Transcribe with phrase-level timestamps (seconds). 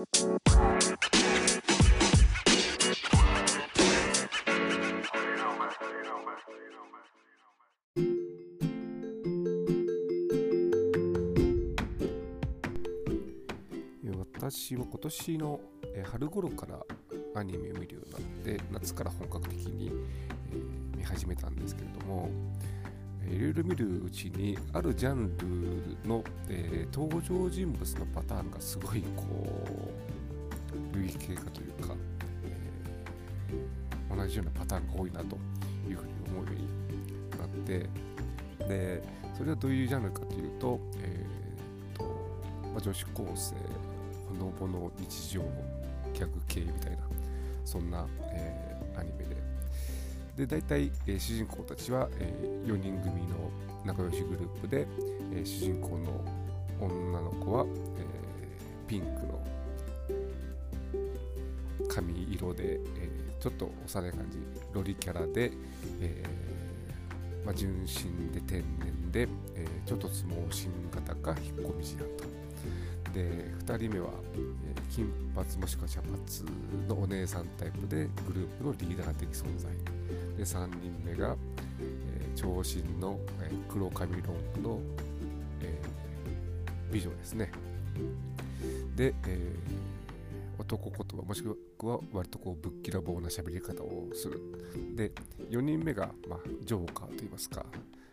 [0.00, 0.24] 私
[14.74, 15.60] は今年の
[16.10, 16.80] 春頃から
[17.34, 19.92] アニメを見るようになって夏から本格的に、
[20.96, 22.30] 見始めたんですけれども
[23.28, 25.36] いろいろ見るうちにあるジャン
[26.04, 29.24] ルの、えー、登場人物のパターンがすごいこ
[30.94, 31.94] う類型化というか、
[32.44, 35.36] えー、同じようなパターンが多いなと
[35.88, 37.86] いうふうに思うようになって
[38.66, 39.02] で
[39.36, 42.04] それはどういうジャンルかというと,、えーと
[42.72, 43.54] まあ、女子高生
[44.28, 45.42] ほのぼの日常
[46.12, 46.98] ギャグ系みたいな
[47.64, 49.49] そんな、えー、アニメで
[50.40, 53.50] で大体、えー、主人公たちは、えー、4人組の
[53.84, 54.86] 仲良しグループで、
[55.34, 56.24] えー、主人公の
[56.80, 57.66] 女の子は、
[57.98, 59.38] え、ピンクの
[61.88, 64.38] 髪色で、え、ちょっと幼い感じ
[64.72, 65.52] ロリキャラで、
[66.00, 66.22] え
[67.44, 72.24] まあ、純真で天然で、え、ちょっと相撲心型か引っ込み思案と。
[73.12, 79.70] で2人目は、え、金髪もしくは茶髪のお姉さんタイプでグループのリーダー的存在。
[80.36, 81.36] で3人目が、
[81.80, 84.80] え、長身の、え、黒髪ロングの、
[85.60, 85.80] え、
[86.92, 87.50] 美女ですね。
[88.96, 94.40] で、えー、男言葉もしくは割とこうぶっきらぼうな喋り方をする。
[94.94, 95.12] で
[95.50, 97.64] 4人目が、まあ、ジョーカーといいますか、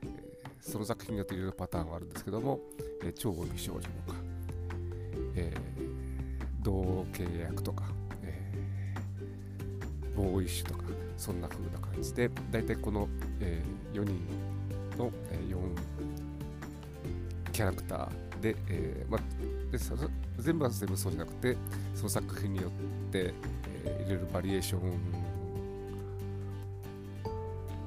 [0.03, 2.59] えー、その作品によっていろいろパターンがあるんですけども、
[3.03, 4.26] えー、超美少女とか
[5.37, 7.85] えー、同契約とか、
[8.23, 10.83] えー、ボーイッシュとか
[11.15, 13.07] そんな風な感じで大体この、
[13.39, 14.19] えー、4人
[14.97, 15.57] の、えー、4
[17.51, 18.09] キャラクター
[18.41, 19.23] で,、えーまで
[20.39, 21.57] 全部は全部そうじゃなくて
[21.95, 22.71] その作品によっ
[23.11, 23.33] て、
[23.85, 24.91] えー、いろいろバリエーション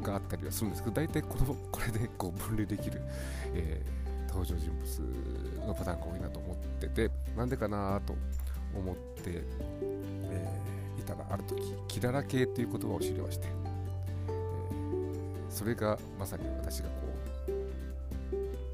[0.02, 3.00] があったりはするんですけど大体このこれでこう分類できる、
[3.54, 8.14] えー、登場人物のパターンが多いなと思っててなんでかなと
[8.74, 9.42] 思って、
[9.80, 16.94] えー、いたらある時キララ系という言葉を知りまして、えー、それがまさに私がこ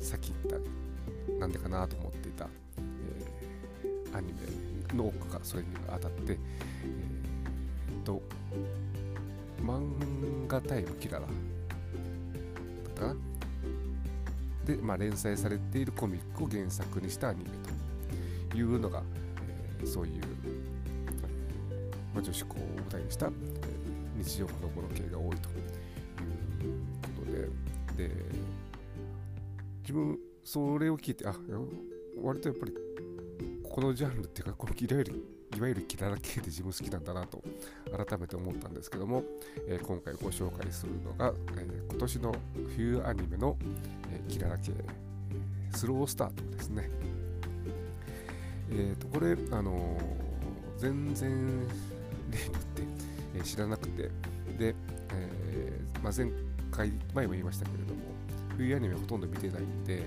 [0.01, 2.47] うさっき言ったなんでかなと思っていた、
[2.79, 8.23] えー、アニメの多くがそれに当たって、えー、と
[9.63, 13.17] 漫画タイムキララだったかな。
[14.65, 17.66] で、まあ、連載されているコミックを原作にしたアニメと。
[18.57, 19.03] いうのが、
[19.81, 20.23] えー、そういう、
[22.15, 23.31] まあ、女子校を舞台にした、え、
[24.17, 25.67] 日常ほのぼの系が多いという
[27.03, 27.25] こ
[27.97, 28.15] とでで
[29.83, 31.35] 自分それを聞いてあ
[32.23, 32.75] 割とやっぱり
[33.69, 37.43] このジャンルっていうかこのいわゆるいわゆるキララ系で自分好きなんだなと
[38.07, 39.23] 改めて思ったんですけども、
[39.69, 42.35] えー、今回ご紹介するのが、えー、今年の
[42.75, 43.57] 冬アニメの、
[44.11, 44.73] えー、キララ系
[45.73, 47.16] スロースタートですね。
[48.71, 49.99] えっ、とこれ、あの
[50.79, 51.31] 全然
[52.31, 52.83] 例によって、
[53.37, 54.11] え知らなくて
[54.59, 54.75] で、
[55.13, 56.31] えまあ、前
[56.71, 58.01] 回前も言いましたけれども
[58.57, 60.03] 冬アニメほとんど見てないんで、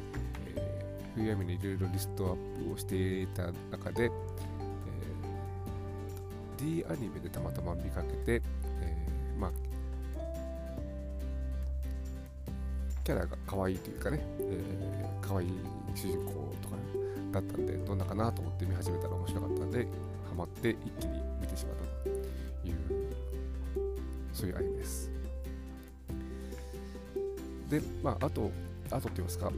[0.55, 4.11] え冬アニメにいろいろリストアップをしていた中でえ、
[6.57, 8.41] D アニメでたまたま見かけて、
[13.09, 15.47] キャラが可愛いというかね、えー、可愛い
[15.95, 16.75] 主人公とか
[17.31, 19.87] だったんで、どんなかなと思って見始めたら面白かったんで、
[20.29, 23.09] ハマって一気に見てしまったという、
[24.31, 25.09] そういうアニメです。
[27.67, 28.51] で、まあ、あと、
[28.91, 29.51] あとって言いますか、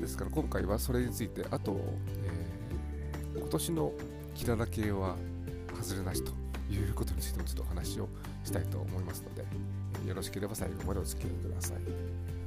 [0.00, 1.80] ですから今回はそれについて、あと、
[2.24, 3.92] えー、今年の
[4.34, 5.14] キララ系は
[5.80, 6.32] 外れなしと
[6.68, 8.08] いうことについてもちょっとお話を
[8.42, 9.44] したいと思いますので
[10.08, 12.39] よろしければ最後までお付き合いください。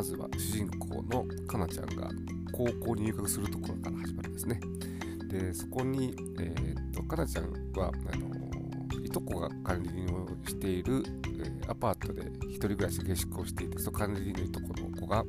[0.00, 2.08] まずは主人公のかなちゃんが
[2.52, 4.58] 高校に入学するところから始まるんですね。
[5.28, 11.04] で、そこに、えー、とかなちゃんは、あのいとこが管理人をしている、
[11.44, 15.22] えアパートで一人暮らし下宿をしていて、その管理人のいとこの子が、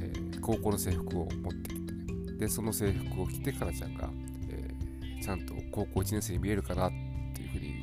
[0.00, 4.08] え高校の制服を持ってきて、でその制服を着てかなちゃんが、
[4.48, 6.90] えー、ちゃんと高校1年生に見えるかなっ
[7.34, 7.74] ていうふうに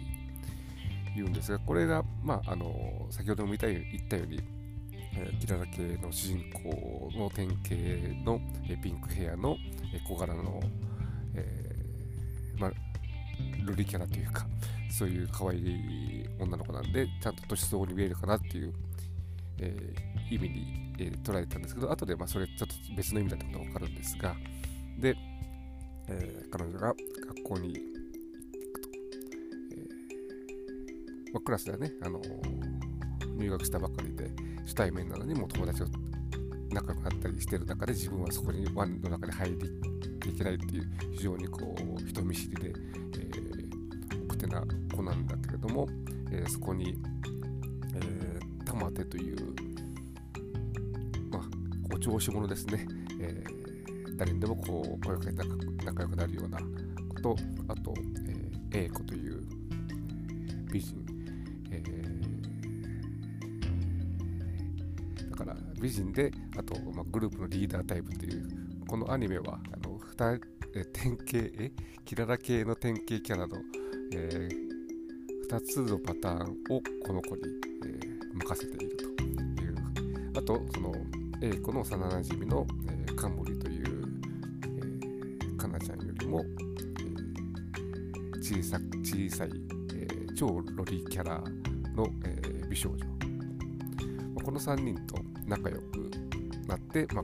[1.17, 3.59] 言うんですがこれが、まあ、あの先ほども言っ
[4.07, 4.58] たように、
[5.39, 7.75] キララ系の主人公の典型
[8.23, 8.39] の、
[8.69, 9.57] え、ピンクヘアの、
[9.93, 10.61] え、小柄の、
[11.35, 12.71] えーま、
[13.65, 14.45] ルリキャラというか
[14.91, 18.73] そういう可愛い女の子なんでちゃんと年相応に見えるかなっていう、
[19.59, 24.35] えー、意味に、えー、捉えたんですけど後でまあそれちょっと別の意味だったことが分かるんですが
[24.97, 25.15] で、
[26.09, 28.89] え、彼女が学校に行くと、
[31.29, 32.19] えま、クラスではね、あの
[33.37, 33.88] 入学したば
[34.69, 35.87] 初対面なのにもう友達と
[36.71, 44.63] 仲良くなったりしてる中で自分はそこにワンの中に入りいけないっていう非常にこう人見知りで、えー、奥手な
[44.95, 45.87] 子なんだけれども、
[46.31, 46.95] えー、そこに、
[47.95, 49.55] えー、玉手という、
[51.31, 51.41] まあ、
[51.95, 52.85] お調子者ですね、
[53.19, 55.43] えー、誰にでもこう声をかけて
[55.83, 57.35] 仲良くなるようなこと
[57.67, 57.91] あと、
[58.27, 59.58] えー、英子という
[65.79, 68.47] 美人であと、まあ、グループのリーダータイプという
[68.87, 70.41] このアニメはあの2
[70.75, 71.71] え典型え
[72.05, 73.57] キララ系の典型キャラの、
[74.13, 74.69] えー
[75.49, 77.41] 2つのパターンをこの子に、
[77.83, 79.75] えー、任せているという。
[80.37, 80.93] あとその
[81.41, 84.05] A 子の幼なじみの、えー、カンモリという、
[84.63, 86.45] えー、かなちゃんよりも、
[88.35, 89.49] え、小さ小さい、
[89.95, 91.41] え、超ロリキャラ
[91.95, 92.99] の、え、美少女。
[94.43, 95.15] この3人と
[95.49, 96.11] 仲良く
[96.67, 97.23] なって、まあ、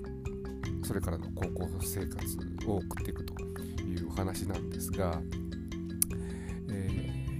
[0.86, 2.38] それからの高校生活
[2.68, 3.33] を送っていくと
[3.83, 5.22] いうお話なんですが、
[6.69, 6.89] え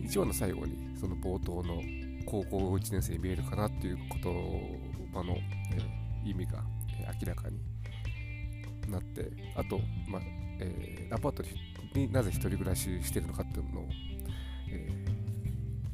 [0.04, 1.82] ー、1話の最後にその冒頭の
[2.28, 4.08] 高校1年生に見えるかなっていう言
[5.12, 6.64] 葉の、えー、意味が、
[7.22, 7.60] 明らかに
[8.92, 10.22] なってあと、まあ
[10.60, 11.44] えー、アパート
[11.96, 13.86] になぜ1人暮らししてるのかっていうのを、
[14.70, 14.90] え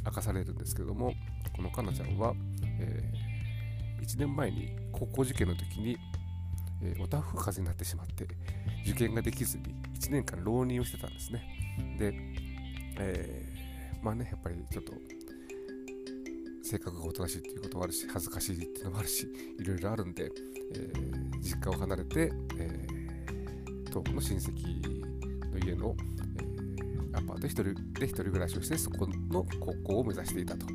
[0.04, 1.14] ー、明かされるんですけども
[1.56, 2.34] このかなちゃんは、
[2.80, 3.31] えー、
[4.02, 5.98] 1年前に高校受験の時に、
[6.84, 8.28] えー、おたふく風邪になってしまって
[8.86, 11.42] 受験ができずに1年間浪人をしてたんですね。
[11.98, 12.14] で、
[13.00, 13.52] えー
[14.02, 14.94] まあねやっぱりちょっと
[16.64, 19.28] 性格がおとなしいっていうこともあるし恥ずかしいっていうのもあるし
[19.60, 20.32] いろいろあるんで、
[20.74, 24.52] えー、実家を離れて、えー、遠くの親戚
[25.52, 25.96] の家の、
[26.40, 27.64] えー、アパート一人
[28.00, 30.66] で一人暮らしをしてそこの高校を目指していたと。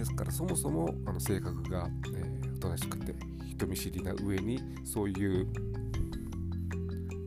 [0.00, 3.14] ですからそもそもあの性格が、えー、おとなしくて
[3.46, 5.46] 人見知りな上にそういう、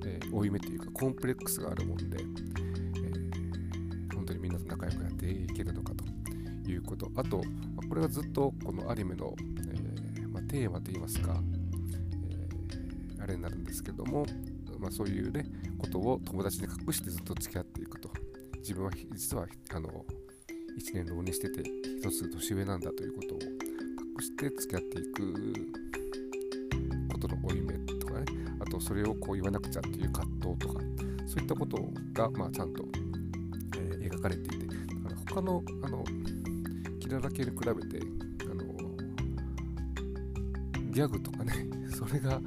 [0.03, 6.03] え、負い目というかコンプレックスがあるもんで、え、本当にみんなと仲良くやっていけるのかと
[6.67, 7.11] いうこと。
[7.15, 7.43] あと
[7.87, 11.39] これはずっとこのアニメの、えー、まあ、テーマといいますか、
[13.11, 14.25] えー、あれになるんですけども、
[14.79, 15.45] まあ、そういうね
[15.77, 18.09] ことを友達に隠してずっと付き合っていくと。
[18.57, 20.05] 自分は実はあの
[20.77, 21.63] 1年浪人してて
[21.99, 25.33] 一つ年上なんだということを隠して付き合っていく
[27.11, 28.25] ことの負い目とかね。
[28.59, 30.79] あとそれをこう言わなくちゃっていう葛藤とか
[31.27, 31.77] そういったこと
[32.13, 32.85] が、まあ、ちゃんと、
[33.77, 34.65] えー、描かれていて。
[34.67, 36.03] だから他のあの
[36.99, 38.05] キララ系に比べて
[38.49, 38.63] あの
[40.91, 41.53] ギャグとかね
[41.89, 42.41] それが、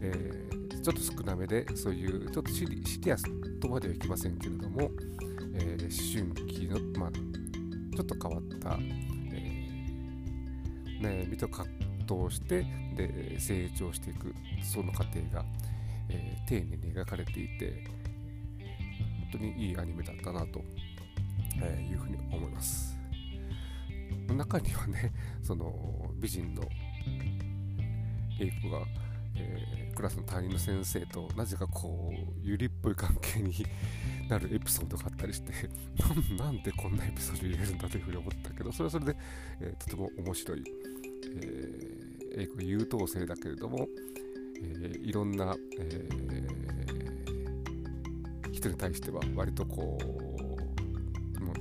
[0.00, 3.24] えー、ちょっと少なめでそういうちょっとシリシリアス
[3.60, 4.90] とまではいきませんけれども、
[5.54, 7.10] えー、思春期の、まあ、
[7.98, 8.78] ちょっと変わった、
[9.32, 11.68] えー、悩みと葛
[12.06, 12.64] 藤して
[12.96, 15.44] で成長していくその過程が、
[16.08, 17.84] えー、丁寧に描かれていて
[19.32, 20.62] 本当にいいアニメだったなと
[21.60, 22.96] えー、いうふうに思います。
[24.28, 25.12] 中にはね、
[25.42, 25.72] その
[26.14, 26.62] 美人の
[28.38, 28.86] 英子が、
[29.34, 33.52] えー、クラスの担任の先生となぜかこう、ゆりっぽい関係に
[34.28, 35.52] なるエピソードがあったりして
[36.36, 39.16] なんでこんなエピソード入れるんだというふうに思ったけど、それはそれで、
[39.60, 40.64] えー、とても面白い、
[41.40, 43.88] えー、優等生だけれども、
[44.60, 50.18] えー、いろんな、えー、人に対しては割とこう、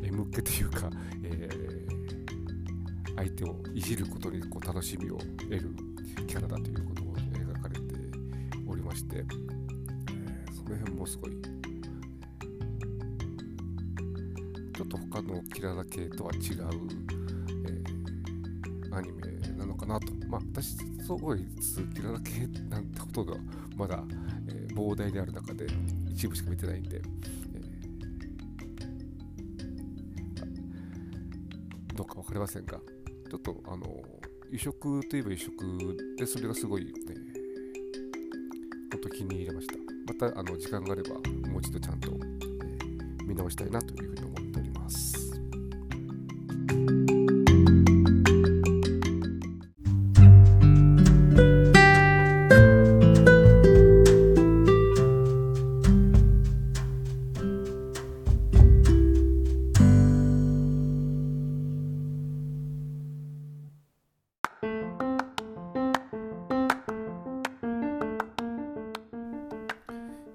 [0.01, 0.89] 眠気というか、
[1.23, 5.75] えー、相手をいじることにこう楽しみを得る
[6.27, 7.81] キャラだということを描かれて
[8.67, 11.56] おりまして、えー、その辺もすごい
[14.77, 16.41] ちょっと他のキララ系とは違う、
[17.65, 19.23] えー、アニメ
[19.57, 20.13] なのかなと。
[20.27, 21.43] まあ私すごい
[21.95, 23.37] キララ系なんてことが
[23.75, 24.03] まだ、
[24.47, 25.65] えー、膨大にある中で
[26.11, 27.01] 一部しか見てないんで
[31.95, 33.83] どうか分かりませんが、ちょっとあの
[34.51, 36.91] 移植といえば移植で、それがすごい、ね、
[38.91, 39.73] 本当気に入れました。
[40.05, 41.15] またあの時間があれば
[41.49, 44.46] もう一度ちゃんと、え、見直したいなというふうに思っております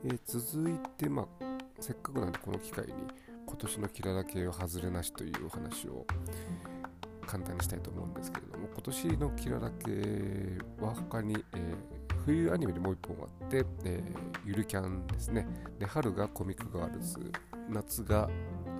[0.04, 1.44] えー続いて、まあ、
[1.80, 2.92] せっかくなんでこの機会に
[3.46, 6.06] 今年のキララ系は外れなしというお話を
[7.26, 14.02] 簡単にしたいと思うんですけれども今年のキララ系は他に、えー冬アニメにもう一本あって、えー
[14.44, 15.44] ゆるキャンですね。
[15.80, 17.18] で春がコミックガールズ。
[17.68, 18.30] 夏が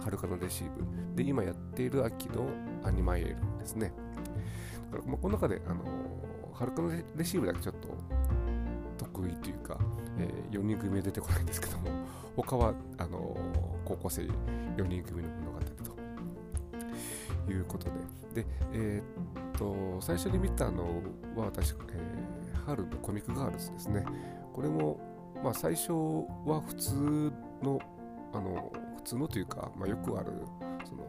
[0.01, 1.17] 春かのレシーブ。
[1.17, 2.49] で今やっている秋の
[2.85, 3.93] アニマイエルですね。
[4.93, 5.89] だから、まあ、この中で、あのー
[6.53, 7.89] 春かのレシーブだけちょっと
[8.99, 9.59] 得意という、
[10.63, 11.91] 4人組は出てこないんですけども
[12.37, 13.37] 他はあの
[13.85, 15.93] 高校生4人組の物語と。
[17.51, 17.87] いうこと
[18.35, 18.43] で。
[18.43, 20.85] で、えーっと最初に見たの
[21.37, 22.33] は私、えー
[22.67, 24.05] 春のコミックガールズですね。
[24.53, 25.01] これも、
[25.43, 27.81] まあ、最初は普通の
[28.33, 30.33] あの普通のというか、まあ、よくある
[30.85, 31.05] その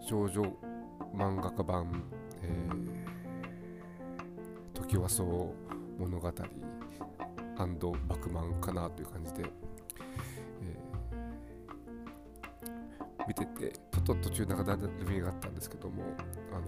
[0.00, 0.42] 少女
[1.14, 2.02] 漫画家版、
[2.42, 5.54] えー、時はそ
[6.00, 6.32] う物語
[7.56, 10.86] バックマンかなという感じで、えー
[13.26, 16.04] 見ててちょっと途中長だるみがあったんですけども
[16.52, 16.66] あの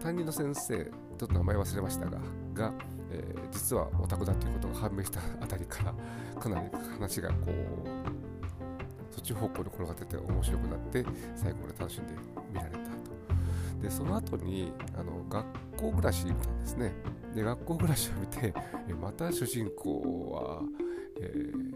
[0.00, 2.20] 担任の先生ちょっと名前忘れましたが
[2.54, 2.72] が、
[3.10, 5.94] えー実はオタクだということが判明したあたりから
[6.40, 11.04] かなり話がこうそっち方向に転がってて面白くなって
[11.36, 12.14] 最後まで楽しんで
[12.50, 12.82] 見られたと。
[13.82, 15.44] でその後にあの学
[15.76, 16.92] 校暮らし見たんですね。
[17.34, 18.52] で学校暮らしを見て
[19.00, 20.62] また主人公は、
[21.20, 21.72] えー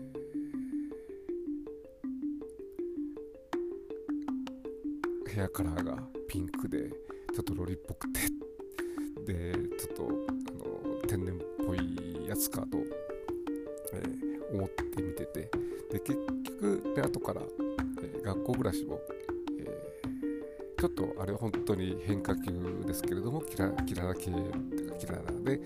[5.29, 5.99] ヘアカラーが
[6.29, 8.21] ピンクでちょっとロリっぽくて
[9.27, 12.79] でちょっとあの天然っぽいやつかと、
[13.93, 15.51] えー思って見てて
[15.91, 17.43] で結局で後から、
[18.03, 19.01] えー学校暮らしも、
[19.59, 22.53] えーちょっとあれ本当に変化球
[22.87, 24.39] ですけれどもキラキラ系と
[24.83, 25.61] いうかキララで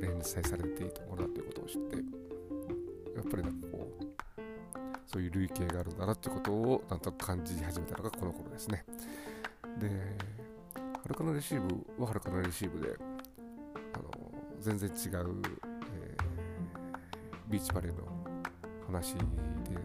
[0.00, 2.02] 連載されているものだということを知ってや
[3.22, 4.04] っぱりなんかこう
[5.06, 8.84] そういう類型があるんだなってことをなんとなく感じ始めたのがこの頃ですね。
[9.78, 9.88] で
[10.74, 12.94] ハルカナレシーブはハルカナレシーブで
[13.94, 14.10] あの
[14.60, 16.22] 全然違う、えー
[17.50, 18.06] ビーチバレーの
[18.86, 19.20] 話で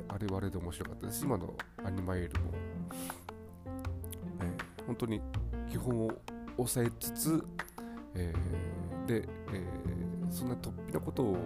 [0.08, 1.20] あれはあれで面白かったです。
[1.20, 1.54] し今の
[1.86, 2.52] アニマエールも、
[4.40, 5.20] えー本当に
[5.70, 6.12] 基本を
[6.56, 7.44] 抑えつつ、
[8.18, 9.78] えーで、えー
[10.30, 11.38] そんな突飛なことを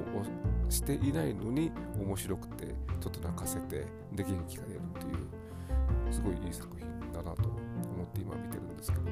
[0.68, 2.66] していないのに面白くて
[3.00, 5.10] ちょっと泣かせてで元気が出るってい
[6.10, 9.12] うすごいいい作品だなと思って今見てるんですけれど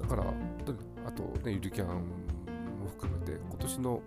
[0.00, 0.24] だから
[1.06, 4.00] あとねゆるキャンも含めて今年の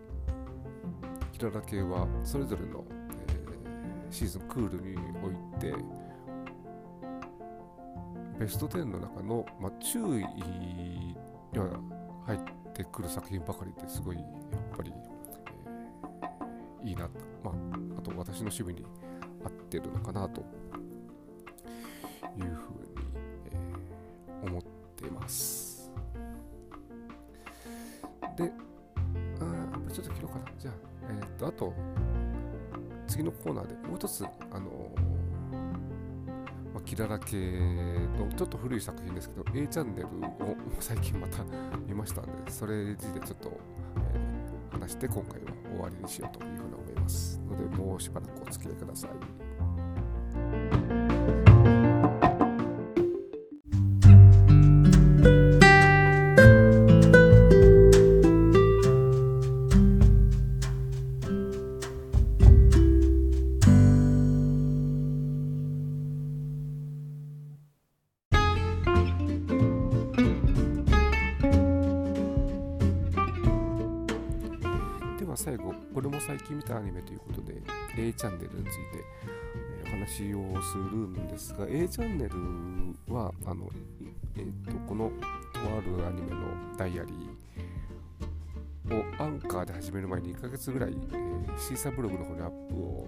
[1.33, 5.75] キララ系はそれぞれの、えーシーズンクールにおいて
[8.39, 11.15] ベスト10の中の、まあ、注意に
[11.55, 11.67] は
[12.25, 12.39] 入っ
[12.73, 14.25] てくる作品ばかりですごいやっ
[14.77, 17.09] ぱり、えーいいな、
[17.43, 17.53] まあ、
[17.97, 18.85] あと私の趣味に
[19.43, 20.45] 合ってるのかなという
[22.37, 22.49] ふうに、
[23.51, 24.61] えー思っ
[24.95, 25.91] てます。
[28.37, 30.45] で、あーやっぱりちょっと切ろうかな。
[30.57, 30.73] じゃあ、
[31.09, 31.73] えーっと、あと、
[33.05, 34.69] 次のコーナーでもう一つ、あの、
[36.89, 37.35] キララ系
[38.17, 41.45] のちょっと古い作品ですけど、A チャンネルを最近また
[41.87, 43.51] 見ましたんで、それについてちょっと、
[44.13, 44.39] えー
[44.71, 47.39] 話して今回は終わりにしようというふうに思います。
[47.39, 49.48] ので、もうしばらくお付き合いください。
[78.19, 79.29] チャンネルについて、え
[79.85, 82.35] お話をするんですが、A チャンネル
[83.15, 83.69] は、あの、
[84.35, 85.09] えーとこの
[85.53, 93.07] とあるアニメのダイアリーをアンカーで始める前に1ヶ月ぐらい、えーシーサーブログの方にアップを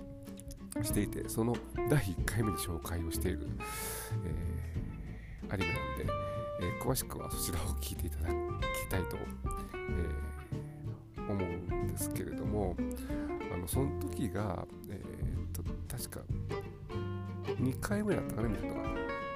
[0.81, 1.57] していて、その
[1.89, 3.49] 第1回目に紹介をしている、
[4.25, 6.05] えーアニメなんで、
[6.61, 8.33] えー、詳しくはそちらを聞いていただき
[8.89, 11.35] たいと、えー、思う
[11.75, 12.77] んですけれども
[13.53, 14.65] あのその時が、
[15.91, 16.21] 確か
[17.45, 18.89] 2回目だったかね見たのが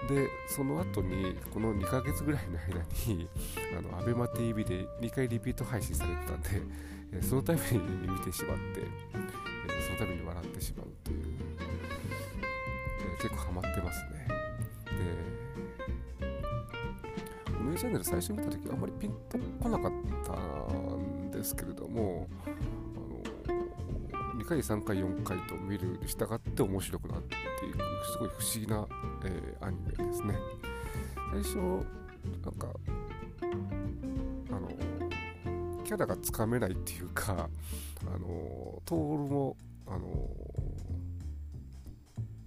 [0.08, 3.28] でその後にこの2ヶ月ぐらいの間に
[3.78, 6.50] あの ABEMATV で2回リピート配信されてたんで、
[7.14, 11.24] えそのために見てしまって、えそのために笑ってしまうという、
[11.60, 14.28] え結構ハマってますね。
[16.20, 19.92] で運営チャンネル最初見た時あんまりピンとこなかっ
[20.24, 20.34] た
[20.96, 22.28] んですけれども
[24.38, 27.78] 2回3回4回と見るに従って面白くなっていく
[28.12, 28.88] すごい不思議な、
[29.24, 30.36] えー、アニメですね。
[31.32, 32.68] 最初なんか
[34.52, 34.70] あの
[35.84, 37.50] キャラがつかめないっていうか
[38.06, 40.00] あのトールもあの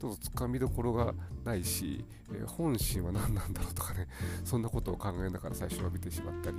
[0.00, 1.12] ちょっとつかみどころが
[1.44, 4.06] ないし、えー、本心は何なんだろうとかね
[4.44, 6.56] そんなことを考えながら最初は見てしまったり、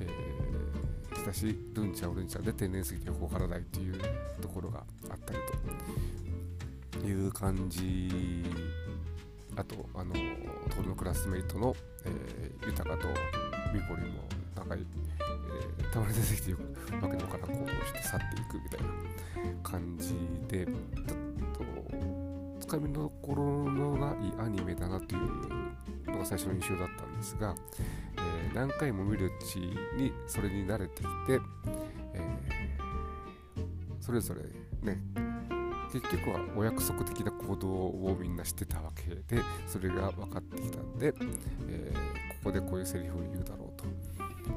[0.00, 0.83] えー、
[1.24, 3.94] たしルンちゃんルンちゃんで天然すぎてよくわからないっていう
[4.40, 5.38] ところがあったり
[7.00, 8.44] という感じ。
[9.56, 13.06] あとあのトールのクラスメイトの、えー、豊と
[13.72, 14.24] ミポリも
[14.56, 14.86] 仲いい、
[15.78, 18.88] えー、たまに出てきてよくわけのわからん行動して去っていくみたいな
[19.62, 20.16] 感じ
[20.48, 20.76] でちょっ
[22.58, 27.54] とつかみどころのないアニメだなというのが最初の印象だったんですが、
[28.54, 31.40] 何回も見るうちにそれに慣れてきて、
[32.14, 33.60] えー、
[34.00, 34.42] それぞれ
[34.92, 35.00] ね
[35.92, 41.14] 結局はお約束的な行動をみんなしてたわけでそれが分かってきたんで、
[41.68, 42.00] えー、こ
[42.44, 43.84] こでこういうセリフを言うだろうと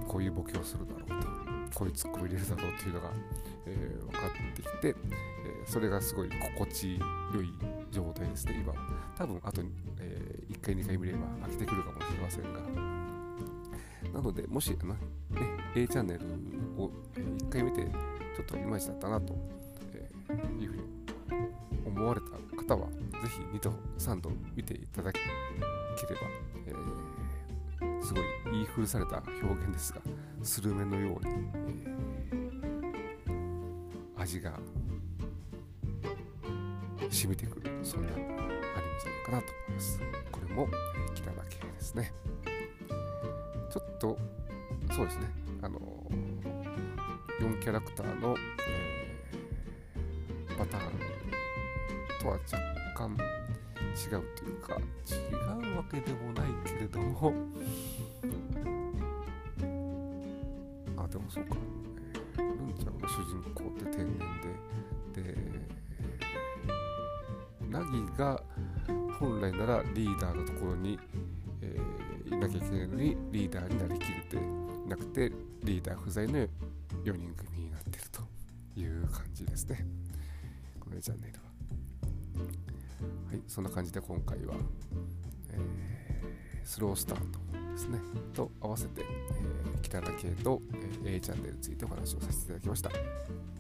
[0.08, 1.28] こういうボケをするだろうと
[1.78, 3.12] こういうツッコミ入れるだろうっていうのが、
[3.66, 7.54] えー、分かってきて、えー、それがすごい心地よい
[7.92, 8.80] 状態ですね、今は。
[9.16, 9.62] 多分、あと、
[10.00, 12.97] えー、1回、2回見れば飽きてくるかもしれませんが。
[14.18, 14.78] なので、もし、ね、
[15.76, 16.26] A チャンネル
[16.76, 19.36] を、え、1回見て、ちょっといまいちだったなと、
[19.94, 20.82] えー、いうふうに
[21.86, 22.28] 思われた
[22.58, 22.96] 方は、ぜ
[23.30, 25.26] ひ2度、3度見ていただけれ
[26.16, 26.22] ば、
[26.66, 30.02] えー、すごい言い古された表現ですが、
[30.42, 31.32] スルメのように、
[32.32, 34.60] えー、味が
[37.12, 40.00] 染みてくるそんなアニメじゃないかなと思います。
[40.32, 42.12] これも、えー、キララ系ですね。
[43.98, 44.18] っと
[44.94, 45.28] そうですね。
[45.62, 45.80] あの
[47.42, 48.36] 4キャラクターの、
[48.68, 50.94] えー、パターン
[52.22, 52.58] とは若
[52.96, 53.18] 干
[53.96, 55.16] 違うというか違
[55.72, 57.34] うわけでもないけれども。
[60.98, 61.56] あでもそうか、
[62.38, 64.18] えー、ルンちゃんが主人公って天然
[65.14, 65.22] で。
[65.22, 65.38] で
[67.70, 68.42] ナギが
[69.20, 70.98] 本来ならリーダーのところに、
[72.40, 74.38] なきゃいけないのにリーダーになりきれて
[74.88, 75.32] なくて
[75.64, 76.48] リーダー不在の4
[77.16, 78.22] 人組になってると
[78.80, 79.86] いう感じですね
[80.80, 81.40] このチャンネルは
[83.30, 84.56] はいそんな感じで今回は、
[85.52, 87.40] えー、スロースタート
[87.72, 88.00] ですね
[88.34, 90.62] と合わせて、えー、北田系と、
[91.04, 92.90] えー、A チャンネルについてお話をさせていただきました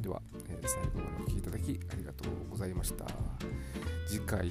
[0.02, 3.06] では、えー、最後までお聴きいただきありがとうございました
[4.08, 4.50] 次回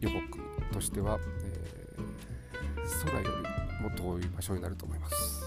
[0.00, 0.38] 予告
[0.72, 1.18] としては、
[3.04, 3.28] 空よ
[3.78, 5.37] りも遠い場所になると思います。